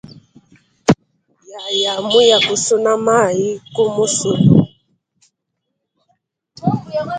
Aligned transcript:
Yaya 1.51 1.93
muya 2.09 2.37
kusuna 2.47 2.91
mayi 3.05 3.47
ku 3.73 3.83
musulu. 3.95 4.53